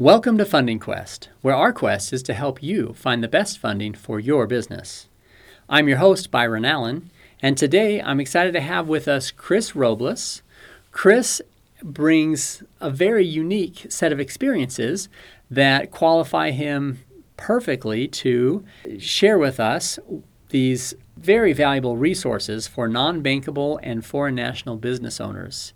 Welcome 0.00 0.38
to 0.38 0.44
Funding 0.44 0.78
Quest, 0.78 1.28
where 1.42 1.56
our 1.56 1.72
quest 1.72 2.12
is 2.12 2.22
to 2.22 2.32
help 2.32 2.62
you 2.62 2.92
find 2.94 3.20
the 3.20 3.26
best 3.26 3.58
funding 3.58 3.94
for 3.94 4.20
your 4.20 4.46
business. 4.46 5.08
I'm 5.68 5.88
your 5.88 5.98
host, 5.98 6.30
Byron 6.30 6.64
Allen, 6.64 7.10
and 7.42 7.58
today 7.58 8.00
I'm 8.00 8.20
excited 8.20 8.52
to 8.52 8.60
have 8.60 8.86
with 8.86 9.08
us 9.08 9.32
Chris 9.32 9.74
Robles. 9.74 10.42
Chris 10.92 11.42
brings 11.82 12.62
a 12.80 12.90
very 12.90 13.26
unique 13.26 13.86
set 13.88 14.12
of 14.12 14.20
experiences 14.20 15.08
that 15.50 15.90
qualify 15.90 16.52
him 16.52 17.00
perfectly 17.36 18.06
to 18.06 18.64
share 19.00 19.36
with 19.36 19.58
us 19.58 19.98
these 20.50 20.94
very 21.16 21.52
valuable 21.52 21.96
resources 21.96 22.68
for 22.68 22.86
non 22.86 23.20
bankable 23.20 23.80
and 23.82 24.06
foreign 24.06 24.36
national 24.36 24.76
business 24.76 25.20
owners. 25.20 25.72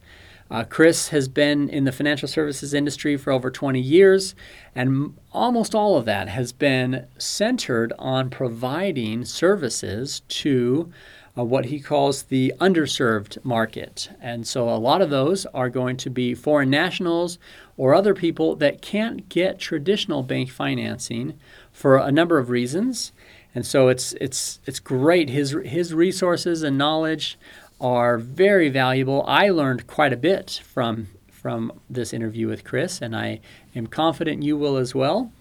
Uh, 0.52 0.64
Chris 0.64 1.08
has 1.08 1.28
been 1.28 1.70
in 1.70 1.84
the 1.84 1.92
financial 1.92 2.28
services 2.28 2.74
industry 2.74 3.16
for 3.16 3.32
over 3.32 3.50
20 3.50 3.80
years, 3.80 4.34
and 4.74 5.16
almost 5.32 5.74
all 5.74 5.96
of 5.96 6.04
that 6.04 6.28
has 6.28 6.52
been 6.52 7.06
centered 7.16 7.90
on 7.98 8.28
providing 8.28 9.24
services 9.24 10.20
to 10.28 10.92
uh, 11.38 11.42
what 11.42 11.64
he 11.64 11.80
calls 11.80 12.24
the 12.24 12.52
underserved 12.60 13.42
market. 13.42 14.10
And 14.20 14.46
so 14.46 14.68
a 14.68 14.76
lot 14.76 15.00
of 15.00 15.08
those 15.08 15.46
are 15.46 15.70
going 15.70 15.96
to 15.96 16.10
be 16.10 16.34
foreign 16.34 16.68
nationals 16.68 17.38
or 17.78 17.94
other 17.94 18.12
people 18.12 18.54
that 18.56 18.82
can't 18.82 19.30
get 19.30 19.58
traditional 19.58 20.22
bank 20.22 20.50
financing 20.50 21.38
for 21.72 21.96
a 21.96 22.12
number 22.12 22.36
of 22.36 22.50
reasons. 22.50 23.12
And 23.54 23.64
so 23.64 23.88
it's 23.88 24.12
it's 24.14 24.60
it's 24.66 24.80
great. 24.80 25.28
His 25.28 25.56
his 25.64 25.92
resources 25.92 26.62
and 26.62 26.76
knowledge 26.76 27.38
are 27.82 28.16
very 28.16 28.68
valuable. 28.68 29.24
I 29.26 29.50
learned 29.50 29.88
quite 29.88 30.12
a 30.12 30.16
bit 30.16 30.62
from 30.64 31.08
from 31.28 31.72
this 31.90 32.12
interview 32.12 32.46
with 32.46 32.62
Chris, 32.62 33.02
and 33.02 33.16
I 33.16 33.40
am 33.74 33.88
confident 33.88 34.44
you 34.44 34.56
will 34.56 34.76
as 34.76 34.94
well. 34.94 35.32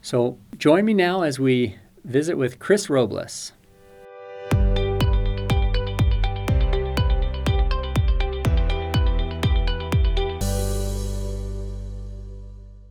So 0.00 0.38
join 0.56 0.84
me 0.84 0.94
now 0.94 1.22
as 1.22 1.40
we 1.40 1.74
visit 2.04 2.36
with 2.36 2.60
Chris 2.60 2.88
Robles. 2.88 3.52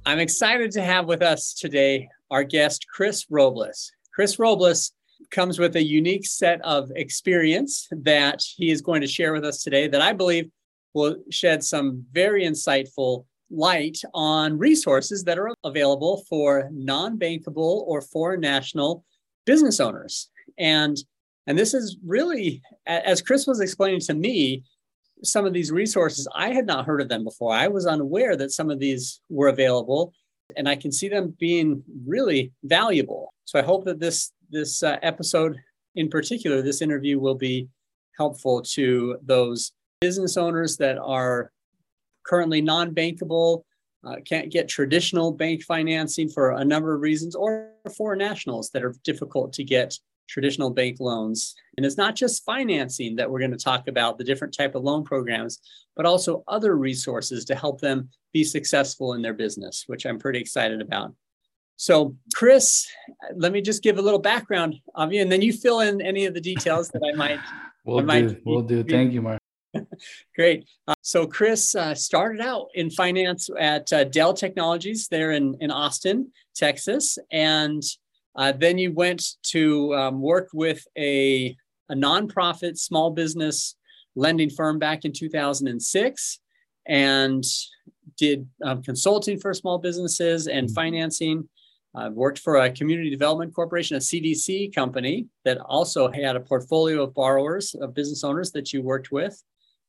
I'm 0.05 0.19
excited 0.19 0.71
to 0.71 0.81
have 0.81 1.05
with 1.05 1.21
us 1.21 1.53
today 1.53 2.09
our 2.29 2.43
guest, 2.43 2.85
Chris 2.93 3.25
Robles. 3.29 3.91
Chris 4.13 4.39
Robles 4.39 4.91
comes 5.31 5.59
with 5.59 5.75
a 5.75 5.83
unique 5.83 6.25
set 6.25 6.61
of 6.61 6.91
experience 6.95 7.87
that 7.91 8.41
he 8.55 8.71
is 8.71 8.81
going 8.81 9.01
to 9.01 9.07
share 9.07 9.33
with 9.33 9.45
us 9.45 9.63
today 9.63 9.87
that 9.87 10.01
I 10.01 10.13
believe 10.13 10.49
will 10.93 11.17
shed 11.29 11.63
some 11.63 12.03
very 12.11 12.43
insightful 12.43 13.25
light 13.49 13.97
on 14.13 14.57
resources 14.57 15.23
that 15.23 15.39
are 15.39 15.53
available 15.63 16.23
for 16.29 16.69
non-bankable 16.71 17.85
or 17.87 18.01
foreign 18.01 18.41
national 18.41 19.05
business 19.45 19.79
owners. 19.79 20.29
And 20.57 20.97
and 21.45 21.57
this 21.57 21.73
is 21.73 21.97
really 22.05 22.61
as 22.85 23.21
Chris 23.21 23.47
was 23.47 23.61
explaining 23.61 24.01
to 24.01 24.13
me 24.13 24.63
some 25.23 25.45
of 25.45 25.53
these 25.53 25.71
resources 25.71 26.27
I 26.35 26.49
had 26.49 26.67
not 26.67 26.85
heard 26.85 27.01
of 27.01 27.09
them 27.09 27.23
before. 27.23 27.53
I 27.53 27.67
was 27.69 27.87
unaware 27.87 28.35
that 28.35 28.51
some 28.51 28.69
of 28.69 28.79
these 28.79 29.21
were 29.29 29.47
available 29.47 30.13
and 30.55 30.67
I 30.67 30.75
can 30.75 30.91
see 30.91 31.09
them 31.09 31.35
being 31.39 31.83
really 32.05 32.51
valuable. 32.63 33.33
So 33.45 33.59
I 33.59 33.63
hope 33.63 33.85
that 33.85 33.99
this 33.99 34.31
this 34.49 34.83
uh, 34.83 34.97
episode 35.01 35.57
in 35.95 36.09
particular, 36.09 36.61
this 36.61 36.81
interview 36.81 37.19
will 37.19 37.35
be 37.35 37.67
helpful 38.17 38.61
to 38.61 39.17
those 39.23 39.71
business 39.99 40.37
owners 40.37 40.77
that 40.77 40.97
are 40.97 41.51
currently 42.25 42.61
non 42.61 42.93
bankable, 42.93 43.63
uh, 44.05 44.17
can't 44.25 44.51
get 44.51 44.67
traditional 44.67 45.31
bank 45.31 45.63
financing 45.63 46.29
for 46.29 46.51
a 46.51 46.63
number 46.63 46.93
of 46.93 47.01
reasons, 47.01 47.35
or 47.35 47.71
for 47.95 48.15
nationals 48.15 48.69
that 48.71 48.83
are 48.83 48.93
difficult 49.03 49.53
to 49.53 49.63
get 49.63 49.97
traditional 50.29 50.69
bank 50.69 50.97
loans. 50.99 51.55
And 51.77 51.85
it's 51.85 51.97
not 51.97 52.15
just 52.15 52.43
financing 52.45 53.15
that 53.15 53.29
we're 53.29 53.39
going 53.39 53.51
to 53.51 53.57
talk 53.57 53.87
about, 53.87 54.17
the 54.17 54.23
different 54.23 54.53
type 54.53 54.75
of 54.75 54.83
loan 54.83 55.03
programs, 55.03 55.59
but 55.95 56.05
also 56.05 56.43
other 56.47 56.75
resources 56.75 57.45
to 57.45 57.55
help 57.55 57.79
them 57.79 58.09
be 58.33 58.43
successful 58.43 59.13
in 59.13 59.21
their 59.21 59.33
business, 59.33 59.85
which 59.87 60.05
I'm 60.05 60.19
pretty 60.19 60.39
excited 60.39 60.81
about. 60.81 61.13
So, 61.77 62.15
Chris, 62.33 62.87
let 63.35 63.51
me 63.51 63.61
just 63.61 63.83
give 63.83 63.99
a 63.99 64.01
little 64.01 64.19
background 64.19 64.75
of 64.95 65.13
you, 65.13 65.21
and 65.21 65.31
then 65.31 65.43
you 65.43 65.53
fill 65.53 65.81
in 65.81 66.01
any 66.01 66.25
of 66.25 66.33
the 66.33 66.41
details 66.41 66.89
that 66.89 67.01
I 67.03 67.15
might. 67.15 67.39
we'll 67.85 67.99
I 67.99 68.03
might 68.03 68.27
do. 68.27 68.37
We'll 68.45 68.63
do. 68.63 68.83
Thank 68.83 69.13
you, 69.13 69.21
Mark. 69.21 69.39
Great. 70.35 70.67
Uh, 70.87 70.95
so, 71.03 71.27
Chris 71.27 71.75
uh, 71.75 71.93
started 71.93 72.41
out 72.41 72.69
in 72.73 72.89
finance 72.89 73.47
at 73.59 73.93
uh, 73.93 74.05
Dell 74.05 74.33
Technologies 74.33 75.07
there 75.07 75.31
in, 75.33 75.55
in 75.61 75.69
Austin, 75.69 76.31
Texas. 76.55 77.19
And 77.31 77.83
uh, 78.35 78.53
then 78.53 78.79
you 78.79 78.91
went 78.91 79.23
to 79.51 79.95
um, 79.95 80.19
work 80.19 80.49
with 80.53 80.83
a, 80.97 81.55
a 81.89 81.95
nonprofit 81.95 82.77
small 82.77 83.11
business 83.11 83.75
lending 84.15 84.49
firm 84.49 84.79
back 84.79 85.05
in 85.05 85.13
2006 85.13 86.39
and 86.87 87.43
did 88.17 88.47
um, 88.63 88.81
consulting 88.81 89.39
for 89.39 89.53
small 89.53 89.77
businesses 89.77 90.47
and 90.47 90.67
mm-hmm. 90.67 90.73
financing 90.73 91.47
I've 91.97 92.13
worked 92.13 92.39
for 92.39 92.57
a 92.57 92.69
community 92.69 93.09
development 93.09 93.55
corporation, 93.55 93.97
a 93.97 93.99
CDC 93.99 94.73
company 94.75 95.25
that 95.45 95.57
also 95.57 96.11
had 96.11 96.35
a 96.35 96.39
portfolio 96.39 97.03
of 97.03 97.13
borrowers, 97.15 97.73
of 97.73 97.95
business 97.95 98.23
owners 98.23 98.51
that 98.51 98.71
you 98.71 98.83
worked 98.83 99.11
with. 99.11 99.41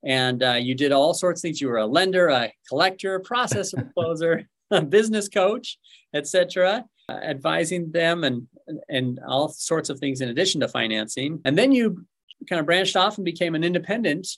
And 0.04 0.42
uh, 0.42 0.54
you 0.54 0.74
did 0.74 0.90
all 0.90 1.12
sorts 1.12 1.40
of 1.40 1.42
things. 1.42 1.60
You 1.60 1.68
were 1.68 1.78
a 1.78 1.86
lender, 1.86 2.28
a 2.28 2.50
collector, 2.68 3.20
processor, 3.20 3.92
closer, 3.94 4.48
a 4.70 4.80
business 4.80 5.28
coach, 5.28 5.78
etc., 6.14 6.84
uh, 7.10 7.12
advising 7.12 7.90
them 7.92 8.24
and, 8.24 8.46
and 8.88 9.20
all 9.26 9.48
sorts 9.48 9.90
of 9.90 9.98
things 9.98 10.20
in 10.22 10.30
addition 10.30 10.60
to 10.62 10.68
financing. 10.68 11.40
And 11.44 11.58
then 11.58 11.72
you 11.72 12.06
kind 12.48 12.60
of 12.60 12.66
branched 12.66 12.96
off 12.96 13.18
and 13.18 13.24
became 13.24 13.54
an 13.54 13.64
independent 13.64 14.28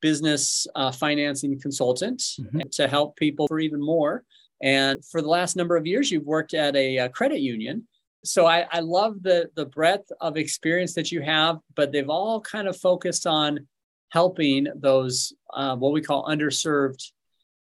business 0.00 0.66
uh, 0.74 0.90
financing 0.90 1.60
consultant 1.60 2.20
mm-hmm. 2.20 2.60
to 2.72 2.88
help 2.88 3.16
people 3.16 3.46
for 3.46 3.60
even 3.60 3.80
more. 3.80 4.24
And 4.62 5.04
for 5.04 5.22
the 5.22 5.28
last 5.28 5.56
number 5.56 5.76
of 5.76 5.86
years, 5.86 6.10
you've 6.10 6.26
worked 6.26 6.54
at 6.54 6.76
a, 6.76 6.98
a 6.98 7.08
credit 7.08 7.40
union. 7.40 7.86
So 8.24 8.46
I, 8.46 8.66
I, 8.70 8.80
love 8.80 9.22
the 9.22 9.48
the 9.54 9.64
breadth 9.64 10.12
of 10.20 10.36
experience 10.36 10.92
that 10.94 11.10
you 11.10 11.22
have, 11.22 11.58
but 11.74 11.90
they've 11.90 12.10
all 12.10 12.38
kind 12.40 12.68
of 12.68 12.76
focused 12.76 13.26
on 13.26 13.66
helping 14.10 14.66
those 14.74 15.32
uh, 15.54 15.74
what 15.76 15.92
we 15.92 16.02
call 16.02 16.28
underserved 16.28 17.02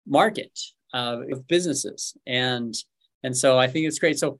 market 0.05 0.59
uh, 0.93 1.21
of 1.31 1.47
businesses, 1.47 2.15
and 2.27 2.75
and 3.23 3.35
so 3.35 3.57
I 3.57 3.65
think 3.67 3.87
it's 3.87 3.97
great. 3.97 4.19
So 4.19 4.39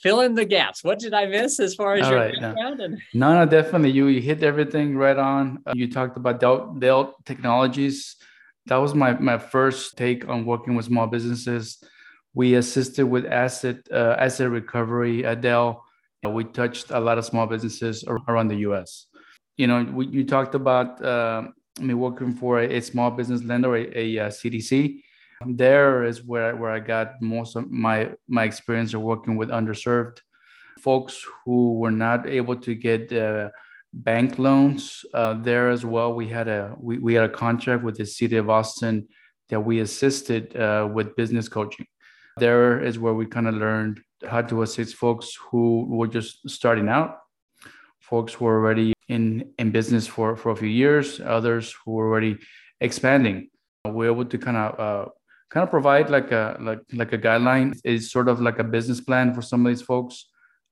fill 0.00 0.22
in 0.22 0.34
the 0.34 0.44
gaps. 0.44 0.82
What 0.82 0.98
did 0.98 1.14
I 1.14 1.26
miss 1.26 1.60
as 1.60 1.76
far 1.76 1.94
as 1.94 2.06
All 2.06 2.10
your 2.10 2.20
right, 2.20 2.40
background? 2.40 2.78
No. 2.78 2.96
no, 3.14 3.44
no, 3.44 3.48
definitely. 3.48 3.92
You 3.92 4.08
you 4.08 4.20
hit 4.20 4.42
everything 4.42 4.96
right 4.96 5.16
on. 5.16 5.62
Uh, 5.64 5.72
you 5.76 5.88
talked 5.88 6.16
about 6.16 6.40
Dell, 6.40 6.74
Dell 6.80 7.14
Technologies 7.24 8.16
that 8.68 8.76
was 8.76 8.94
my 8.94 9.14
my 9.18 9.38
first 9.38 9.96
take 9.96 10.28
on 10.28 10.44
working 10.44 10.74
with 10.74 10.86
small 10.86 11.06
businesses. 11.06 11.82
We 12.34 12.54
assisted 12.54 13.06
with 13.06 13.24
asset 13.26 13.76
uh, 13.90 14.16
asset 14.18 14.50
recovery 14.50 15.24
at 15.24 15.40
Dell. 15.40 15.84
We 16.28 16.44
touched 16.44 16.90
a 16.90 17.00
lot 17.00 17.16
of 17.18 17.24
small 17.24 17.46
businesses 17.46 18.04
around 18.06 18.48
the 18.48 18.56
U.S. 18.68 19.06
You 19.56 19.66
know, 19.66 19.82
we, 19.84 20.06
you 20.06 20.24
talked 20.24 20.54
about 20.54 21.02
uh, 21.02 21.48
me 21.80 21.94
working 21.94 22.34
for 22.34 22.60
a, 22.60 22.76
a, 22.76 22.80
small 22.80 23.10
business 23.10 23.42
lender, 23.42 23.74
a, 23.76 23.86
a, 23.96 24.16
a, 24.16 24.28
CDC. 24.28 25.00
There 25.46 26.04
is 26.04 26.24
where 26.24 26.54
where 26.56 26.70
I 26.70 26.80
got 26.80 27.22
most 27.22 27.56
of 27.56 27.70
my 27.70 28.10
my 28.28 28.44
experience 28.44 28.92
of 28.94 29.00
working 29.00 29.36
with 29.36 29.48
underserved 29.48 30.18
folks 30.80 31.24
who 31.44 31.78
were 31.78 31.90
not 31.90 32.28
able 32.28 32.56
to 32.56 32.74
get. 32.74 33.12
Uh, 33.12 33.48
bank 33.92 34.38
loans 34.38 35.04
uh, 35.14 35.34
there 35.34 35.70
as 35.70 35.84
well. 35.84 36.14
We 36.14 36.28
had 36.28 36.48
a 36.48 36.74
we, 36.78 36.98
we 36.98 37.14
had 37.14 37.24
a 37.24 37.28
contract 37.28 37.82
with 37.82 37.96
the 37.96 38.06
city 38.06 38.36
of 38.36 38.50
Austin 38.50 39.08
that 39.48 39.60
we 39.60 39.80
assisted 39.80 40.56
uh, 40.56 40.88
with 40.92 41.16
business 41.16 41.48
coaching. 41.48 41.86
There 42.38 42.82
is 42.82 42.98
where 42.98 43.14
we 43.14 43.26
kind 43.26 43.48
of 43.48 43.54
learned 43.54 44.00
how 44.26 44.42
to 44.42 44.62
assist 44.62 44.96
folks 44.96 45.36
who 45.50 45.86
were 45.88 46.06
just 46.06 46.48
starting 46.48 46.88
out, 46.88 47.18
folks 48.00 48.34
who 48.34 48.44
were 48.44 48.58
already 48.58 48.92
in 49.08 49.52
in 49.58 49.70
business 49.70 50.06
for 50.06 50.36
for 50.36 50.50
a 50.50 50.56
few 50.56 50.68
years, 50.68 51.20
others 51.20 51.74
who 51.84 51.92
were 51.92 52.08
already 52.08 52.38
expanding. 52.80 53.48
We're 53.84 54.12
able 54.12 54.26
to 54.26 54.38
kind 54.38 54.56
of 54.56 54.80
uh, 54.80 55.08
kind 55.50 55.64
of 55.64 55.70
provide 55.70 56.10
like 56.10 56.30
a 56.30 56.58
like 56.60 56.80
like 56.92 57.12
a 57.12 57.18
guideline. 57.18 57.78
It's 57.84 58.12
sort 58.12 58.28
of 58.28 58.40
like 58.40 58.58
a 58.58 58.64
business 58.64 59.00
plan 59.00 59.34
for 59.34 59.40
some 59.40 59.64
of 59.64 59.70
these 59.70 59.82
folks, 59.82 60.26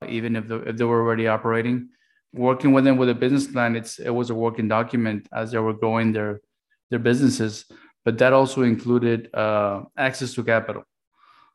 even 0.07 0.35
if, 0.35 0.47
the, 0.47 0.57
if 0.61 0.77
they 0.77 0.83
were 0.83 1.01
already 1.01 1.27
operating 1.27 1.89
working 2.33 2.71
with 2.73 2.83
them 2.83 2.97
with 2.97 3.09
a 3.09 3.15
business 3.15 3.47
plan 3.47 3.75
it's 3.75 3.99
it 3.99 4.09
was 4.09 4.29
a 4.29 4.35
working 4.35 4.67
document 4.67 5.27
as 5.33 5.51
they 5.51 5.57
were 5.57 5.73
growing 5.73 6.11
their 6.11 6.41
their 6.89 6.99
businesses 6.99 7.65
but 8.05 8.17
that 8.17 8.33
also 8.33 8.61
included 8.61 9.33
uh, 9.33 9.81
access 9.97 10.33
to 10.33 10.43
capital 10.43 10.83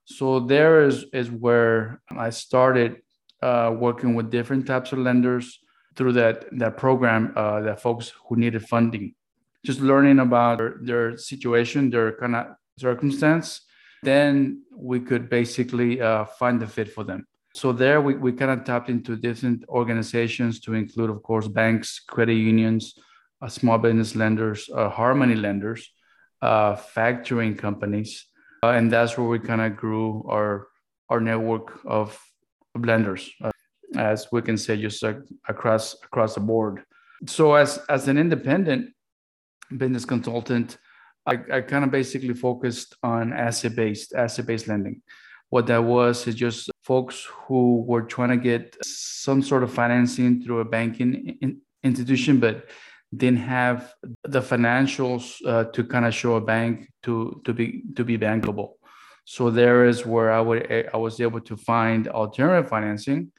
so 0.04 0.40
there 0.40 0.84
is 0.84 1.04
is 1.12 1.30
where 1.30 2.00
i 2.10 2.30
started 2.30 2.96
uh, 3.42 3.74
working 3.76 4.14
with 4.14 4.30
different 4.30 4.66
types 4.66 4.92
of 4.92 4.98
lenders 4.98 5.60
through 5.96 6.12
that 6.12 6.44
that 6.58 6.76
program 6.76 7.32
uh, 7.36 7.60
that 7.60 7.80
folks 7.80 8.12
who 8.26 8.36
needed 8.36 8.66
funding 8.66 9.14
just 9.64 9.80
learning 9.80 10.18
about 10.18 10.58
their, 10.58 10.76
their 10.82 11.16
situation 11.16 11.90
their 11.90 12.12
kind 12.16 12.34
of 12.34 12.46
circumstance 12.78 13.62
then 14.02 14.62
we 14.76 15.00
could 15.00 15.30
basically 15.30 16.00
uh, 16.00 16.24
find 16.24 16.60
the 16.60 16.66
fit 16.66 16.92
for 16.92 17.04
them. 17.04 17.26
So 17.54 17.72
there 17.72 18.00
we, 18.00 18.14
we 18.14 18.32
kind 18.32 18.50
of 18.50 18.64
tapped 18.64 18.88
into 18.88 19.16
different 19.16 19.64
organizations 19.68 20.60
to 20.60 20.74
include, 20.74 21.10
of 21.10 21.22
course, 21.22 21.48
banks, 21.48 22.00
credit 22.00 22.34
unions, 22.34 22.94
uh, 23.42 23.48
small 23.48 23.78
business 23.78 24.16
lenders, 24.16 24.70
uh, 24.74 24.88
hard 24.88 25.16
money 25.18 25.34
lenders, 25.34 25.90
uh, 26.40 26.74
factoring 26.76 27.58
companies, 27.58 28.26
uh, 28.62 28.70
and 28.70 28.90
that's 28.90 29.18
where 29.18 29.28
we 29.28 29.38
kind 29.38 29.60
of 29.60 29.76
grew 29.76 30.24
our 30.28 30.68
our 31.10 31.20
network 31.20 31.78
of 31.84 32.18
lenders, 32.74 33.30
uh, 33.44 33.50
as 33.96 34.26
we 34.32 34.40
can 34.40 34.56
say, 34.56 34.80
just 34.80 35.02
across 35.46 35.94
across 36.04 36.34
the 36.34 36.40
board. 36.40 36.82
So 37.26 37.54
as 37.54 37.78
as 37.88 38.08
an 38.08 38.16
independent 38.16 38.94
business 39.76 40.04
consultant, 40.06 40.78
I, 41.26 41.38
I 41.52 41.60
kind 41.60 41.84
of 41.84 41.90
basically 41.90 42.34
focused 42.34 42.96
on 43.02 43.32
asset 43.32 43.76
based 43.76 44.14
asset 44.14 44.46
based 44.46 44.68
lending. 44.68 45.02
What 45.50 45.66
that 45.66 45.84
was 45.84 46.26
is 46.26 46.34
just 46.34 46.70
folks 46.82 47.28
who 47.46 47.82
were 47.86 48.02
trying 48.02 48.30
to 48.30 48.36
get 48.36 48.76
some 48.84 49.42
sort 49.42 49.62
of 49.62 49.72
financing 49.72 50.42
through 50.42 50.60
a 50.60 50.64
banking 50.64 51.38
in, 51.40 51.60
institution, 51.82 52.38
but 52.38 52.68
didn't 53.14 53.38
have 53.38 53.94
the 54.24 54.40
financials 54.40 55.36
uh, 55.46 55.64
to 55.64 55.84
kind 55.84 56.06
of 56.06 56.14
show 56.14 56.36
a 56.36 56.40
bank 56.40 56.90
to 57.02 57.40
to 57.44 57.52
be 57.52 57.82
to 57.96 58.04
be 58.04 58.18
bankable. 58.18 58.72
So 59.24 59.50
there 59.50 59.84
is 59.84 60.04
where 60.06 60.32
I 60.32 60.40
would 60.40 60.88
I 60.92 60.96
was 60.96 61.20
able 61.20 61.40
to 61.40 61.56
find 61.56 62.08
alternative 62.08 62.68
financing, 62.68 63.32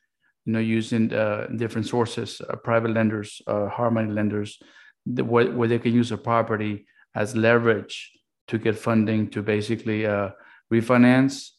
you 0.46 0.54
know, 0.54 0.60
using 0.60 1.14
uh, 1.14 1.48
different 1.56 1.88
sources, 1.88 2.42
uh, 2.42 2.56
private 2.58 2.92
lenders, 2.92 3.42
uh, 3.48 3.68
hard 3.68 3.94
money 3.94 4.12
lenders, 4.12 4.60
where, 5.06 5.52
where 5.52 5.68
they 5.68 5.80
can 5.80 5.94
use 5.94 6.12
a 6.12 6.18
property 6.18 6.86
as 7.16 7.36
leverage 7.36 8.12
to 8.48 8.58
get 8.58 8.78
funding 8.78 9.30
to 9.32 9.42
basically 9.42 10.06
uh, 10.06 10.30
refinance 10.72 11.50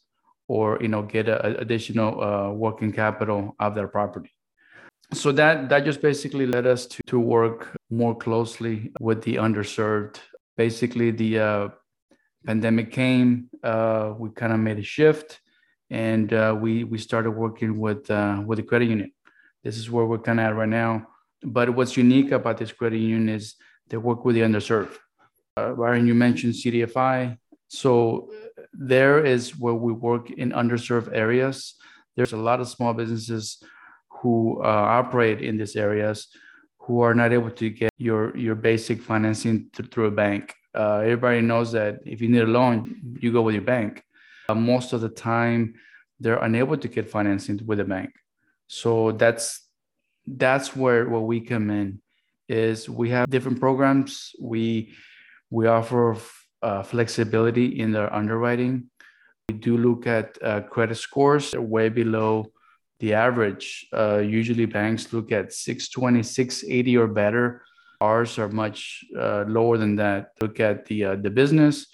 or 0.49 0.79
you 0.81 0.89
know 0.89 1.03
get 1.03 1.29
a, 1.29 1.59
additional 1.59 2.23
uh, 2.23 2.51
working 2.51 2.93
capital 2.93 3.55
of 3.59 3.75
their 3.75 3.89
property. 3.89 4.31
So 5.13 5.33
that 5.33 5.69
that 5.69 5.85
just 5.85 6.01
basically 6.03 6.47
led 6.47 6.67
us 6.67 6.87
to, 6.87 7.03
to 7.07 7.19
work 7.21 7.77
more 7.91 8.15
closely 8.15 8.93
with 9.01 9.23
the 9.23 9.37
underserved. 9.37 10.17
Basically 10.57 11.11
the 11.11 11.39
uh, 11.39 11.69
pandemic 12.47 12.93
came 12.93 13.49
uh, 13.63 14.15
we 14.19 14.31
kind 14.31 14.53
of 14.53 14.61
made 14.61 14.79
a 14.79 14.83
shift 14.83 15.41
and 15.91 16.33
uh, 16.33 16.57
we 16.59 16.85
we 16.85 16.99
started 16.99 17.31
working 17.31 17.79
with 17.79 18.11
uh, 18.11 18.43
with 18.45 18.59
the 18.59 18.63
credit 18.63 18.89
union. 18.89 19.13
This 19.63 19.77
is 19.77 19.91
where 19.91 20.05
we're 20.05 20.19
kind 20.19 20.41
of 20.41 20.47
at 20.47 20.57
right 20.57 20.69
now. 20.69 21.09
But 21.43 21.71
what's 21.71 21.97
unique 21.97 22.33
about 22.33 22.59
this 22.59 22.73
credit 22.73 22.99
union 22.99 23.29
is 23.29 23.55
they 23.89 23.97
work 23.97 24.25
with 24.25 24.35
the 24.35 24.43
underserved. 24.43 24.97
Uh, 25.57 25.73
Ryan, 25.73 26.07
you 26.07 26.15
mentioned 26.15 26.55
CDFI. 26.55 27.39
So 27.69 28.31
there 28.79 29.25
is 29.25 29.59
where 29.59 29.75
we 29.75 29.93
work 29.93 30.31
in 30.31 30.51
underserved 30.51 31.15
areas. 31.15 31.75
There's 32.17 32.33
a 32.33 32.37
lot 32.37 32.61
of 32.61 32.69
small 32.69 32.95
businesses 32.95 33.63
who 34.21 34.63
uh, 34.63 34.67
operate 34.69 35.43
in 35.43 35.59
these 35.59 35.77
areas 35.77 36.29
who 36.79 37.01
are 37.01 37.15
not 37.15 37.33
able 37.33 37.51
to 37.51 37.71
get 37.71 37.91
your 37.99 38.37
your 38.37 38.55
basic 38.55 39.01
financing 39.01 39.71
th- 39.73 39.91
through 39.91 40.07
a 40.07 40.11
bank. 40.11 40.55
Uh, 40.75 40.99
everybody 40.99 41.41
knows 41.41 41.73
that 41.73 42.01
if 42.05 42.21
you 42.21 42.29
need 42.29 42.43
a 42.43 42.47
loan, 42.47 43.17
you 43.21 43.33
go 43.33 43.43
with 43.43 43.55
your 43.55 43.65
bank. 43.65 44.03
Uh, 44.49 44.55
most 44.55 44.93
of 44.93 45.01
the 45.01 45.09
time, 45.09 45.75
they're 46.21 46.43
unable 46.43 46.77
to 46.77 46.89
get 46.89 47.09
financing 47.09 47.61
with 47.65 47.81
a 47.81 47.85
bank. 47.85 48.11
So 48.67 49.13
that's 49.13 49.69
that's 50.27 50.77
where 50.77 51.09
where 51.09 51.21
we 51.21 51.41
come 51.41 51.71
in. 51.71 52.01
Is 52.49 52.89
we 52.89 53.11
have 53.11 53.31
different 53.31 53.61
programs. 53.61 54.33
We 54.41 54.93
we 55.51 55.67
offer 55.67 56.17
uh, 56.65 56.83
flexibility 56.83 57.79
in 57.79 57.93
their 57.93 58.13
underwriting. 58.13 58.91
We 59.49 59.57
do 59.57 59.77
look 59.77 60.07
at 60.07 60.39
uh, 60.43 60.63
credit 60.63 60.97
scores 60.97 61.53
way 61.53 61.91
below 61.91 62.47
the 63.01 63.13
average. 63.13 63.87
Uh, 63.93 64.19
usually 64.19 64.65
banks 64.65 65.13
look 65.13 65.31
at 65.31 65.53
620, 65.53 66.23
680 66.23 66.97
or 66.97 67.07
better. 67.07 67.63
Ours 68.01 68.39
are 68.39 68.49
much 68.49 69.05
uh, 69.19 69.45
lower 69.47 69.77
than 69.77 69.97
that. 69.97 70.31
Look 70.41 70.59
at 70.61 70.87
the 70.87 71.05
uh, 71.05 71.17
the 71.17 71.31
business, 71.31 71.87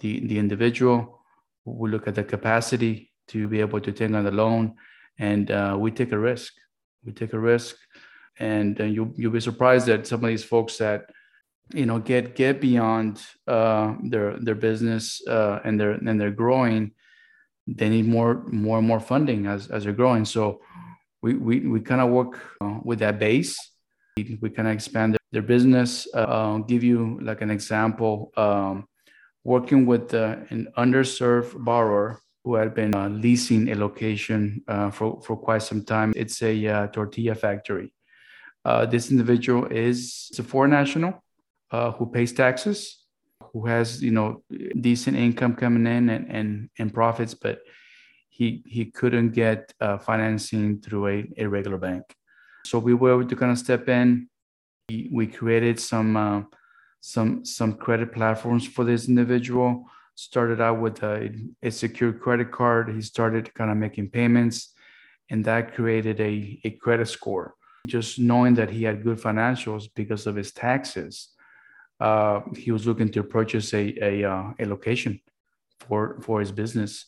the 0.00 0.26
the 0.26 0.38
individual. 0.38 1.20
We 1.64 1.90
look 1.90 2.08
at 2.08 2.14
the 2.14 2.24
capacity 2.24 3.12
to 3.28 3.46
be 3.46 3.60
able 3.60 3.80
to 3.80 3.92
take 3.92 4.12
on 4.12 4.24
the 4.24 4.30
loan, 4.30 4.74
and 5.18 5.50
uh, 5.50 5.76
we 5.78 5.90
take 5.90 6.12
a 6.12 6.18
risk. 6.18 6.52
We 7.04 7.12
take 7.12 7.34
a 7.34 7.38
risk, 7.38 7.76
and 8.38 8.78
you 8.78 9.12
you'll 9.16 9.32
be 9.32 9.40
surprised 9.40 9.86
that 9.86 10.06
some 10.06 10.24
of 10.24 10.28
these 10.28 10.44
folks 10.44 10.78
that 10.78 11.10
you 11.72 11.86
know 11.86 11.98
get 11.98 12.34
get 12.34 12.60
beyond 12.60 13.20
uh, 13.46 13.94
their 14.02 14.38
their 14.38 14.54
business 14.54 15.20
uh, 15.26 15.60
and 15.64 15.78
they're 15.78 15.92
and 15.92 16.20
they're 16.20 16.30
growing 16.30 16.92
they 17.68 17.88
need 17.88 18.06
more 18.06 18.44
more 18.46 18.78
and 18.78 18.86
more 18.86 19.00
funding 19.00 19.46
as 19.46 19.68
as 19.68 19.84
they're 19.84 19.92
growing. 19.92 20.24
So 20.24 20.60
we 21.22 21.34
we, 21.34 21.60
we 21.60 21.80
kind 21.80 22.00
of 22.00 22.08
work 22.08 22.40
uh, 22.60 22.78
with 22.82 23.00
that 23.00 23.18
base. 23.18 23.58
We, 24.16 24.38
we 24.40 24.50
kind 24.50 24.68
of 24.68 24.74
expand 24.74 25.14
their, 25.14 25.20
their 25.32 25.42
business. 25.42 26.08
Uh, 26.14 26.26
i'll 26.28 26.58
give 26.60 26.82
you 26.82 27.18
like 27.22 27.42
an 27.42 27.50
example. 27.50 28.32
Um, 28.36 28.86
working 29.44 29.86
with 29.86 30.12
uh, 30.14 30.36
an 30.50 30.68
underserved 30.76 31.64
borrower 31.64 32.20
who 32.44 32.54
had 32.54 32.74
been 32.74 32.94
uh, 32.94 33.08
leasing 33.08 33.70
a 33.70 33.74
location 33.74 34.62
for 34.92 35.20
for 35.20 35.36
quite 35.36 35.62
some 35.62 35.84
time. 35.84 36.14
It's 36.16 36.42
a 36.42 36.88
tortilla 36.92 37.34
factory. 37.34 37.92
This 38.90 39.10
individual 39.10 39.66
is 39.66 40.30
a 40.38 40.42
foreign 40.42 40.70
national 40.70 41.22
uh, 41.70 41.92
who 41.92 42.06
pays 42.06 42.32
taxes, 42.32 43.04
who 43.52 43.66
has 43.66 44.02
you 44.02 44.10
know 44.10 44.42
decent 44.80 45.16
income 45.16 45.54
coming 45.54 45.86
in 45.86 46.08
and 46.08 46.30
and, 46.30 46.70
and 46.78 46.94
profits, 46.94 47.34
but 47.34 47.60
he 48.28 48.62
he 48.66 48.86
couldn't 48.86 49.30
get 49.30 49.72
uh, 49.80 49.98
financing 49.98 50.80
through 50.80 51.08
a, 51.08 51.24
a 51.38 51.46
regular 51.46 51.78
bank. 51.78 52.04
So 52.64 52.78
we 52.78 52.94
were 52.94 53.12
able 53.12 53.28
to 53.28 53.36
kind 53.36 53.52
of 53.52 53.58
step 53.58 53.88
in. 53.88 54.28
We, 54.88 55.08
we 55.12 55.26
created 55.26 55.80
some 55.80 56.16
uh, 56.16 56.42
some 57.00 57.44
some 57.44 57.74
credit 57.74 58.12
platforms 58.12 58.66
for 58.66 58.84
this 58.84 59.08
individual. 59.08 59.84
Started 60.14 60.60
out 60.60 60.80
with 60.80 61.00
a, 61.04 61.32
a 61.62 61.70
secure 61.70 62.12
credit 62.12 62.50
card. 62.50 62.92
He 62.92 63.00
started 63.02 63.54
kind 63.54 63.70
of 63.70 63.76
making 63.76 64.10
payments, 64.10 64.72
and 65.30 65.44
that 65.44 65.74
created 65.74 66.20
a, 66.20 66.60
a 66.64 66.70
credit 66.70 67.06
score. 67.06 67.54
Just 67.86 68.18
knowing 68.18 68.54
that 68.54 68.68
he 68.68 68.82
had 68.82 69.04
good 69.04 69.18
financials 69.18 69.84
because 69.94 70.26
of 70.26 70.34
his 70.34 70.52
taxes 70.52 71.28
uh, 72.00 72.40
he 72.56 72.70
was 72.70 72.86
looking 72.86 73.10
to 73.10 73.22
purchase 73.22 73.74
a 73.74 73.94
a, 74.02 74.24
uh, 74.24 74.52
a 74.58 74.66
location 74.66 75.20
for 75.80 76.20
for 76.20 76.40
his 76.40 76.52
business. 76.52 77.06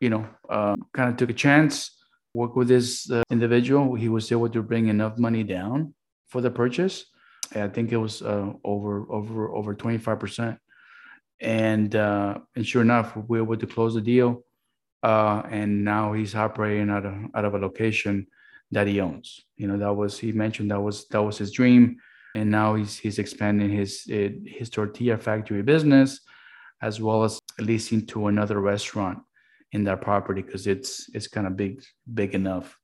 You 0.00 0.10
know, 0.10 0.26
uh, 0.48 0.76
kind 0.94 1.10
of 1.10 1.16
took 1.16 1.30
a 1.30 1.34
chance, 1.34 1.96
worked 2.34 2.56
with 2.56 2.68
this 2.68 3.10
uh, 3.10 3.22
individual. 3.30 3.94
He 3.94 4.08
was 4.08 4.32
able 4.32 4.48
to 4.48 4.62
bring 4.62 4.88
enough 4.88 5.18
money 5.18 5.44
down 5.44 5.94
for 6.28 6.40
the 6.40 6.50
purchase. 6.50 7.04
I 7.54 7.68
think 7.68 7.92
it 7.92 7.98
was 7.98 8.22
uh, 8.22 8.52
over 8.64 9.10
over 9.10 9.50
over 9.54 9.74
twenty 9.74 9.98
five 9.98 10.18
percent, 10.20 10.58
and 11.40 11.94
uh, 11.94 12.38
and 12.56 12.66
sure 12.66 12.82
enough, 12.82 13.16
we 13.16 13.40
were 13.40 13.44
able 13.44 13.56
to 13.56 13.66
close 13.66 13.94
the 13.94 14.00
deal. 14.00 14.44
and 15.02 15.84
now 15.84 16.12
he's 16.12 16.34
operating 16.34 16.90
out 16.90 17.04
of 17.04 17.14
out 17.34 17.44
of 17.44 17.54
a 17.54 17.58
location 17.58 18.26
that 18.70 18.86
he 18.86 19.00
owns. 19.00 19.44
You 19.56 19.66
know, 19.66 19.76
that 19.78 19.92
was 19.92 20.18
he 20.18 20.32
mentioned 20.32 20.70
that 20.70 20.80
was 20.80 21.06
that 21.08 21.22
was 21.22 21.36
his 21.36 21.50
dream 21.52 21.98
and 22.34 22.50
now 22.50 22.74
he's 22.74 22.98
he's 22.98 23.18
expanding 23.18 23.70
his 23.70 24.06
eh, 24.10 24.30
his 24.46 24.70
tortilla 24.70 25.16
factory 25.16 25.62
business 25.62 26.20
as 26.82 27.00
well 27.00 27.24
as 27.24 27.38
leasing 27.58 28.06
to 28.06 28.28
another 28.28 28.60
restaurant 28.60 29.18
in 29.72 29.84
that 29.84 30.00
property 30.00 30.42
because 30.42 30.66
it's 30.66 31.08
it's 31.14 31.26
kind 31.26 31.46
of 31.46 31.56
big 31.56 31.82
big 32.14 32.34
enough. 32.34 32.76